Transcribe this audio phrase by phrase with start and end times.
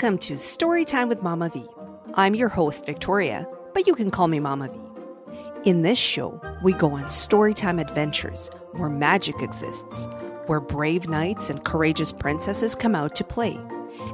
[0.00, 1.66] Welcome to Storytime with Mama V.
[2.14, 4.78] I'm your host, Victoria, but you can call me Mama V.
[5.68, 10.06] In this show, we go on storytime adventures where magic exists,
[10.46, 13.58] where brave knights and courageous princesses come out to play,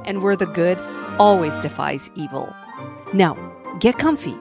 [0.05, 0.79] and where the good
[1.19, 2.51] always defies evil.
[3.13, 3.35] Now,
[3.79, 4.35] get comfy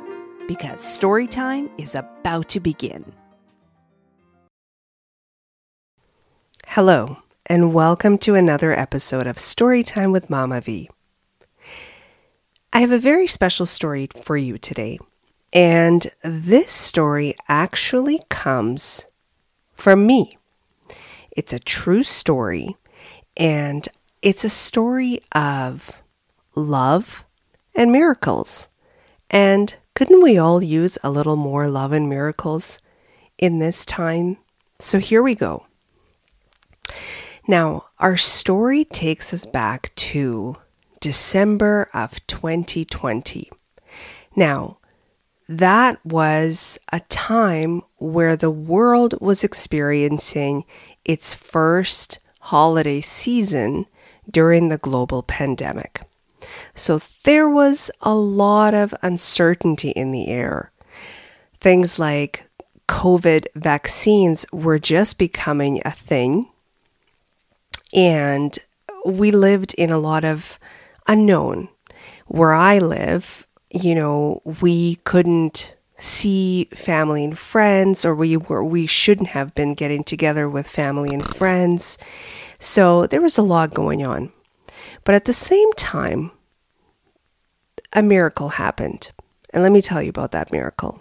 [0.48, 3.12] because storytime is about to begin.
[6.68, 10.88] Hello, and welcome to another episode of Storytime with Mama V.
[12.76, 14.98] I have a very special story for you today,
[15.52, 19.06] and this story actually comes
[19.76, 20.38] from me.
[21.30, 22.76] It's a true story,
[23.36, 23.88] and
[24.22, 26.02] it's a story of
[26.56, 27.24] love
[27.76, 28.66] and miracles.
[29.30, 32.80] And couldn't we all use a little more love and miracles
[33.38, 34.38] in this time?
[34.80, 35.66] So here we go.
[37.46, 40.56] Now, our story takes us back to
[41.04, 43.50] December of 2020.
[44.34, 44.78] Now,
[45.46, 50.64] that was a time where the world was experiencing
[51.04, 53.84] its first holiday season
[54.30, 56.00] during the global pandemic.
[56.74, 60.72] So there was a lot of uncertainty in the air.
[61.60, 62.48] Things like
[62.88, 66.48] COVID vaccines were just becoming a thing.
[67.92, 68.58] And
[69.04, 70.58] we lived in a lot of
[71.06, 71.68] unknown.
[72.26, 78.86] Where I live, you know, we couldn't see family and friends or we were we
[78.86, 81.98] shouldn't have been getting together with family and friends.
[82.58, 84.32] So there was a lot going on.
[85.04, 86.30] But at the same time,
[87.92, 89.12] a miracle happened.
[89.50, 91.00] And let me tell you about that miracle.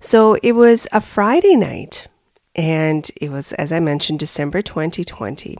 [0.00, 2.08] So it was a Friday night,
[2.54, 5.56] and it was, as I mentioned, December 2020.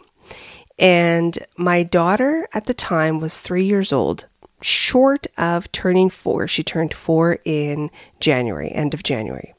[0.79, 4.27] And my daughter at the time was three years old,
[4.61, 6.47] short of turning four.
[6.49, 7.91] She turned four in
[8.21, 9.55] January, end of January.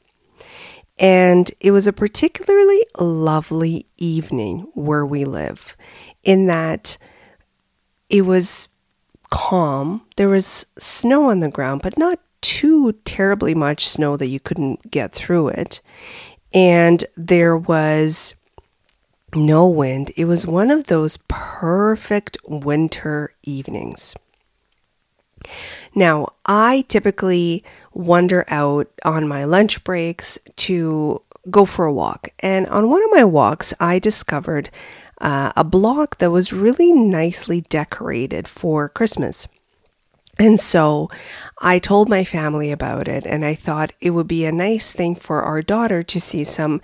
[0.98, 5.76] And it was a particularly lovely evening where we live,
[6.22, 6.98] in that
[8.08, 8.68] it was
[9.30, 10.02] calm.
[10.16, 14.90] There was snow on the ground, but not too terribly much snow that you couldn't
[14.90, 15.80] get through it.
[16.52, 18.34] And there was
[19.36, 20.12] no wind.
[20.16, 24.14] It was one of those perfect winter evenings.
[25.94, 32.28] Now, I typically wander out on my lunch breaks to go for a walk.
[32.40, 34.70] And on one of my walks, I discovered
[35.20, 39.46] uh, a block that was really nicely decorated for Christmas.
[40.38, 41.10] And so
[41.60, 45.14] I told my family about it, and I thought it would be a nice thing
[45.14, 46.80] for our daughter to see some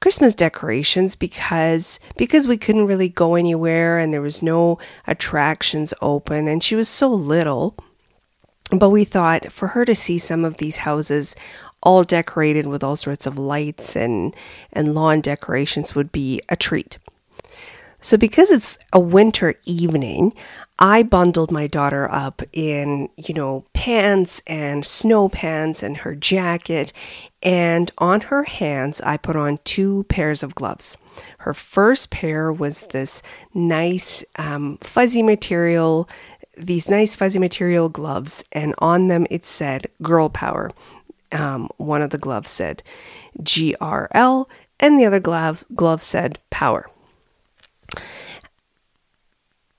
[0.00, 6.48] Christmas decorations because because we couldn't really go anywhere and there was no attractions open
[6.48, 7.76] and she was so little.
[8.70, 11.36] But we thought for her to see some of these houses
[11.82, 14.34] all decorated with all sorts of lights and
[14.72, 16.98] and lawn decorations would be a treat.
[18.06, 20.32] So because it's a winter evening,
[20.78, 26.92] I bundled my daughter up in, you know, pants and snow pants and her jacket.
[27.42, 30.96] And on her hands, I put on two pairs of gloves.
[31.38, 33.24] Her first pair was this
[33.54, 36.08] nice um, fuzzy material,
[36.56, 38.44] these nice fuzzy material gloves.
[38.52, 40.70] And on them, it said girl power.
[41.32, 42.84] Um, one of the gloves said
[43.40, 46.88] GRL, and the other glove, glove said power.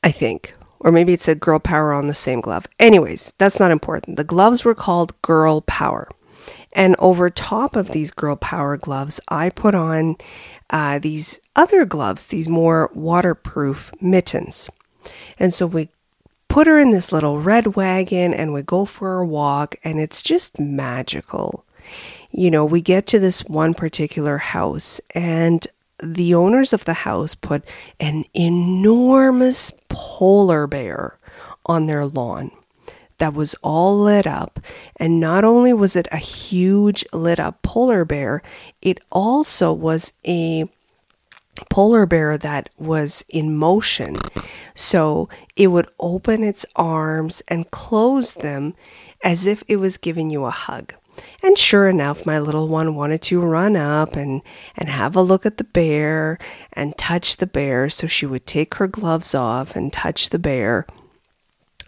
[0.08, 2.68] I think or maybe it said girl power on the same glove.
[2.80, 4.18] Anyways, that's not important.
[4.18, 6.08] The gloves were called girl power.
[6.72, 10.16] And over top of these girl power gloves, I put on
[10.70, 14.70] uh, these other gloves, these more waterproof mittens.
[15.40, 15.90] And so we
[16.48, 20.22] put her in this little red wagon and we go for a walk, and it's
[20.22, 21.66] just magical.
[22.32, 25.66] You know, we get to this one particular house, and
[26.02, 27.64] the owners of the house put
[28.00, 31.18] an enormous polar bear
[31.66, 32.52] on their lawn
[33.18, 34.60] that was all lit up.
[34.98, 38.42] And not only was it a huge lit up polar bear,
[38.82, 40.70] it also was a
[41.70, 44.18] polar bear that was in motion.
[44.76, 48.76] So it would open its arms and close them
[49.24, 50.94] as if it was giving you a hug.
[51.44, 54.42] And sure enough, my little one wanted to run up and,
[54.76, 56.38] and have a look at the bear
[56.74, 57.90] and touch the bear.
[57.90, 60.86] So she would take her gloves off and touch the bear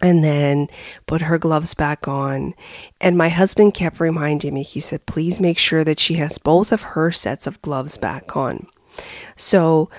[0.02, 0.68] and then
[1.06, 2.54] put her gloves back on.
[3.00, 6.72] And my husband kept reminding me, he said, please make sure that she has both
[6.72, 8.66] of her sets of gloves back on.
[9.36, 9.90] So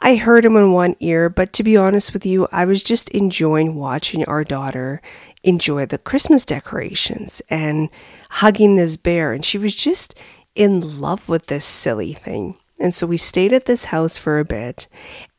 [0.00, 3.08] I heard him in one ear, but to be honest with you, I was just
[3.08, 5.02] enjoying watching our daughter
[5.42, 7.88] enjoy the Christmas decorations and
[8.30, 9.32] hugging this bear.
[9.32, 10.14] And she was just
[10.54, 12.56] in love with this silly thing.
[12.80, 14.88] And so we stayed at this house for a bit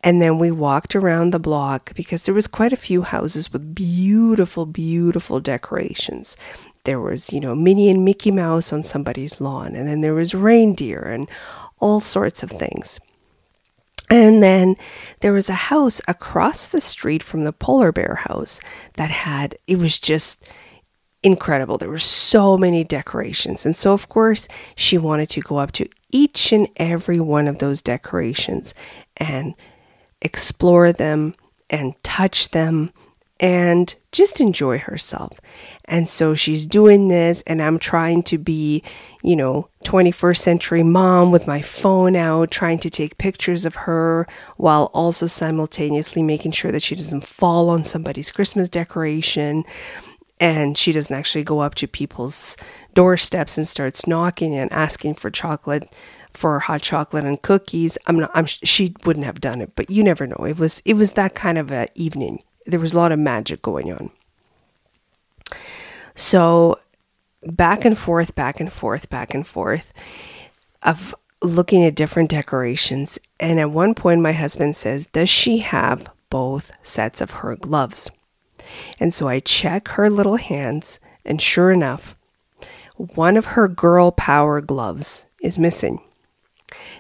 [0.04, 3.76] and then we walked around the block because there was quite a few houses with
[3.76, 6.38] beautiful, beautiful decorations.
[6.86, 10.34] There was, you know, Minnie and Mickey Mouse on somebody's lawn, and then there was
[10.34, 11.30] reindeer and
[11.80, 13.00] all sorts of things.
[14.10, 14.76] And then
[15.20, 18.60] there was a house across the street from the polar bear house
[18.94, 20.44] that had, it was just
[21.22, 21.78] incredible.
[21.78, 23.66] There were so many decorations.
[23.66, 27.60] And so, of course, she wanted to go up to each and every one of
[27.60, 28.74] those decorations
[29.18, 29.54] and
[30.22, 31.34] explore them
[31.70, 32.92] and touch them
[33.40, 35.40] and just enjoy herself.
[35.86, 38.84] And so she's doing this, and I'm trying to be,
[39.24, 44.28] you know, 21st century mom with my phone out, trying to take pictures of her
[44.58, 49.64] while also simultaneously making sure that she doesn't fall on somebody's Christmas decoration
[50.40, 52.56] and she doesn't actually go up to people's
[52.94, 55.94] doorsteps and starts knocking and asking for chocolate
[56.34, 57.98] for hot chocolate and cookies.
[58.08, 60.46] I'm not i'm she wouldn't have done it but you never know.
[60.46, 63.62] It was it was that kind of a evening there was a lot of magic
[63.62, 64.12] going on.
[66.16, 66.80] So
[67.44, 69.94] back and forth, back and forth, back and forth
[70.84, 73.20] of looking at different decorations.
[73.40, 78.10] And at one point, my husband says, Does she have both sets of her gloves?
[79.00, 82.16] And so I check her little hands, and sure enough,
[82.96, 86.02] one of her girl power gloves is missing.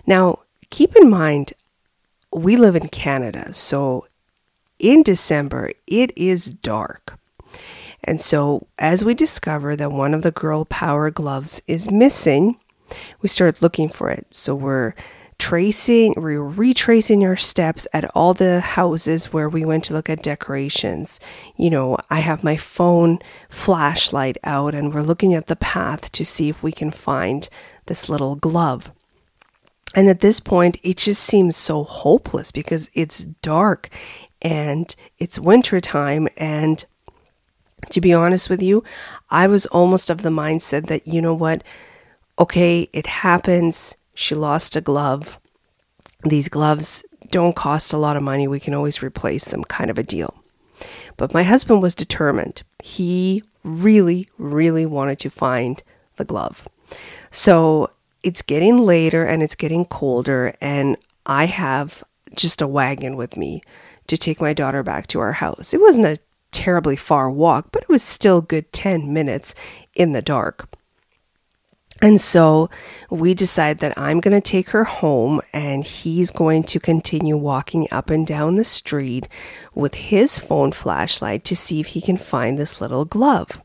[0.08, 0.40] Now,
[0.70, 1.54] keep in mind,
[2.32, 4.08] we live in Canada, so
[4.80, 7.20] in December, it is dark.
[8.04, 12.58] And so, as we discover that one of the girl power gloves is missing,
[13.22, 14.26] we start looking for it.
[14.32, 14.96] So, we're
[15.38, 20.22] tracing, we're retracing our steps at all the houses where we went to look at
[20.22, 21.20] decorations.
[21.56, 26.26] You know, I have my phone flashlight out and we're looking at the path to
[26.26, 27.48] see if we can find
[27.86, 28.92] this little glove.
[29.96, 33.90] And at this point, it just seems so hopeless because it's dark
[34.42, 36.86] and it's winter time and
[37.90, 38.84] to be honest with you,
[39.30, 41.64] I was almost of the mindset that, you know what,
[42.38, 43.96] okay, it happens.
[44.14, 45.40] She lost a glove.
[46.24, 48.48] These gloves don't cost a lot of money.
[48.48, 50.36] We can always replace them, kind of a deal.
[51.18, 52.64] But my husband was determined.
[52.84, 55.82] He really, really wanted to find
[56.18, 56.68] the glove.
[57.32, 57.92] So
[58.24, 62.04] it's getting later and it's getting colder, and I have
[62.36, 63.62] just a wagon with me
[64.10, 65.74] to take my daughter back to our house.
[65.74, 66.20] It wasn't a
[66.52, 69.56] terribly far walk, but it was still good 10 minutes
[69.96, 70.68] in the dark.
[72.02, 72.70] And so
[73.10, 77.88] we decide that I'm going to take her home and he's going to continue walking
[77.92, 79.28] up and down the street
[79.76, 83.62] with his phone flashlight to see if he can find this little glove.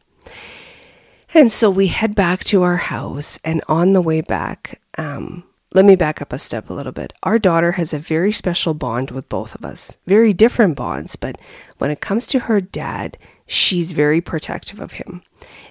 [1.32, 5.42] And so we head back to our house, and on the way back, um,
[5.74, 7.12] let me back up a step a little bit.
[7.24, 11.36] Our daughter has a very special bond with both of us, very different bonds, but
[11.78, 15.22] when it comes to her dad, she's very protective of him.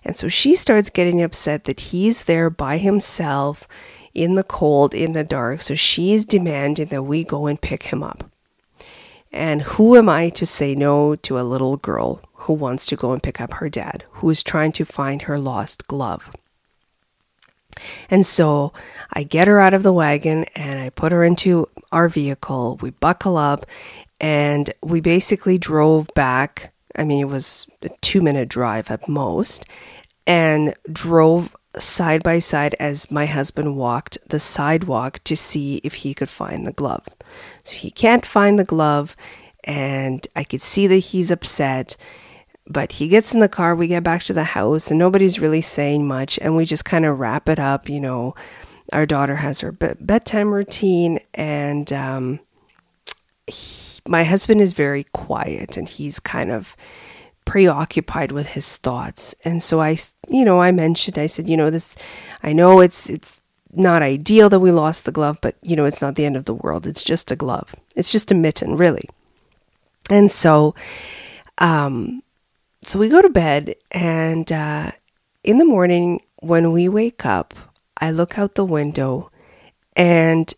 [0.03, 3.65] And so she starts getting upset that he's there by himself
[4.13, 5.61] in the cold, in the dark.
[5.61, 8.29] So she's demanding that we go and pick him up.
[9.31, 13.13] And who am I to say no to a little girl who wants to go
[13.13, 16.29] and pick up her dad, who is trying to find her lost glove?
[18.09, 18.73] And so
[19.11, 22.77] I get her out of the wagon and I put her into our vehicle.
[22.81, 23.65] We buckle up
[24.19, 26.73] and we basically drove back.
[26.95, 29.65] I mean, it was a two minute drive at most,
[30.25, 36.13] and drove side by side as my husband walked the sidewalk to see if he
[36.13, 37.07] could find the glove.
[37.63, 39.15] So he can't find the glove,
[39.63, 41.97] and I could see that he's upset.
[42.65, 45.61] But he gets in the car, we get back to the house, and nobody's really
[45.61, 47.89] saying much, and we just kind of wrap it up.
[47.89, 48.35] You know,
[48.93, 52.39] our daughter has her be- bedtime routine, and um,
[53.47, 56.75] he, my husband is very quiet, and he's kind of
[57.45, 59.35] preoccupied with his thoughts.
[59.43, 59.97] And so I,
[60.29, 61.95] you know, I mentioned, I said, you know, this,
[62.41, 63.41] I know it's it's
[63.75, 66.45] not ideal that we lost the glove, but you know, it's not the end of
[66.45, 66.87] the world.
[66.87, 67.75] It's just a glove.
[67.95, 69.09] It's just a mitten, really.
[70.09, 70.75] And so,
[71.57, 72.21] um,
[72.85, 74.91] so we go to bed, and uh,
[75.43, 77.53] in the morning, when we wake up,
[77.97, 79.31] I look out the window,
[79.95, 80.53] and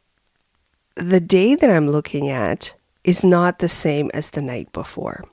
[0.96, 5.24] the day that I'm looking at is not the same as the night before.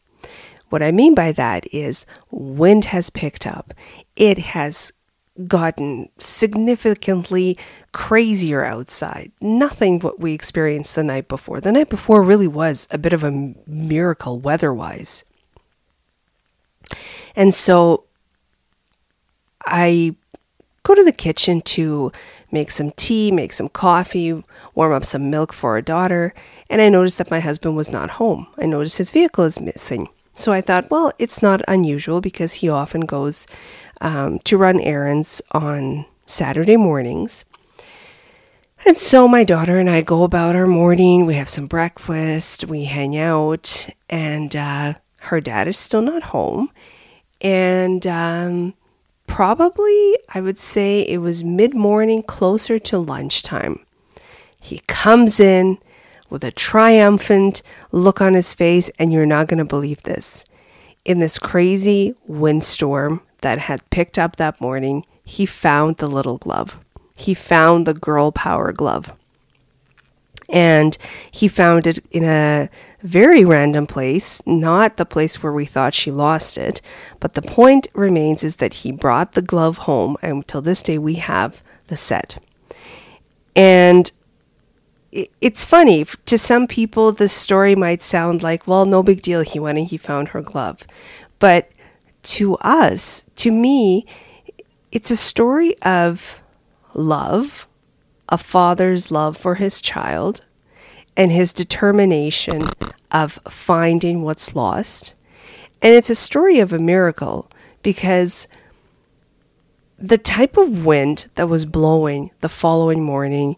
[0.69, 3.75] What I mean by that is wind has picked up.
[4.17, 4.93] It has
[5.47, 7.59] gotten significantly
[7.93, 9.33] crazier outside.
[9.41, 11.61] Nothing what we experienced the night before.
[11.61, 15.25] The night before really was a bit of a miracle weather wise.
[17.37, 18.05] And so
[19.67, 20.15] I
[20.83, 22.13] go to the kitchen to
[22.51, 24.43] make some tea, make some coffee,
[24.75, 26.35] warm up some milk for our daughter,
[26.69, 28.47] and I noticed that my husband was not home.
[28.59, 30.09] I noticed his vehicle is missing.
[30.35, 33.47] So I thought, well, it's not unusual because he often goes
[34.01, 37.45] um, to run errands on Saturday mornings.
[38.85, 41.25] And so my daughter and I go about our morning.
[41.25, 46.71] We have some breakfast, we hang out, and uh, her dad is still not home.
[47.43, 48.75] And um,
[49.27, 53.85] probably, I would say it was mid morning, closer to lunchtime.
[54.61, 55.79] He comes in
[56.31, 60.45] with a triumphant look on his face, and you're not going to believe this.
[61.05, 66.79] In this crazy windstorm that had picked up that morning, he found the little glove.
[67.17, 69.13] He found the girl power glove.
[70.53, 70.97] And
[71.31, 72.69] he found it in a
[73.03, 76.83] very random place, not the place where we thought she lost it.
[77.21, 80.99] But the point remains is that he brought the glove home, and until this day,
[80.99, 82.37] we have the set.
[83.57, 84.13] And
[85.13, 89.59] it's funny to some people the story might sound like well no big deal he
[89.59, 90.87] went and he found her glove
[91.39, 91.71] but
[92.23, 94.07] to us to me
[94.91, 96.43] it's a story of
[96.95, 97.67] love
[98.33, 100.41] a father's love for his child
[101.17, 102.63] and his determination
[103.11, 105.15] of finding what's lost
[105.83, 107.51] and it's a story of a miracle
[107.83, 108.49] because
[109.99, 113.57] the type of wind that was blowing the following morning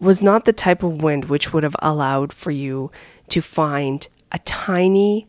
[0.00, 2.90] was not the type of wind which would have allowed for you
[3.28, 5.28] to find a tiny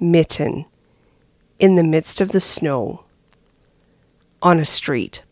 [0.00, 0.64] mitten
[1.58, 3.04] in the midst of the snow
[4.42, 5.22] on a street.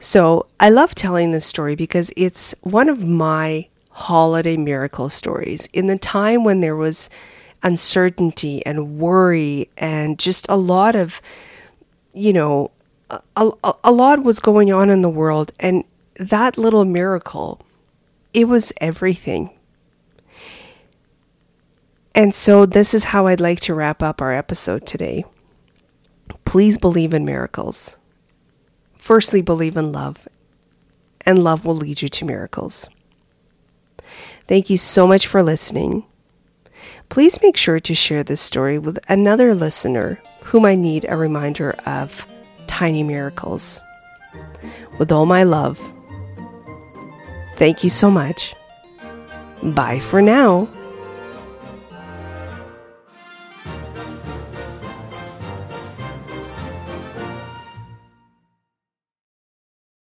[0.00, 5.68] So I love telling this story because it's one of my holiday miracle stories.
[5.74, 7.10] In the time when there was
[7.62, 11.20] uncertainty and worry and just a lot of,
[12.14, 12.70] you know,
[13.10, 15.52] a, a, a lot was going on in the world.
[15.60, 15.84] And
[16.16, 17.60] that little miracle,
[18.32, 19.50] it was everything.
[22.14, 25.24] And so, this is how I'd like to wrap up our episode today.
[26.44, 27.96] Please believe in miracles.
[29.00, 30.28] Firstly, believe in love,
[31.22, 32.88] and love will lead you to miracles.
[34.46, 36.04] Thank you so much for listening.
[37.08, 41.72] Please make sure to share this story with another listener who might need a reminder
[41.86, 42.26] of
[42.66, 43.80] tiny miracles.
[44.98, 45.78] With all my love,
[47.60, 48.54] Thank you so much.
[49.62, 50.66] Bye for now.